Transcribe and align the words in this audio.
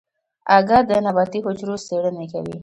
اگه 0.57 0.77
د 0.89 0.91
نباتي 1.05 1.39
حجرو 1.45 1.75
څېړنې 1.85 2.25
کوي. 2.33 2.57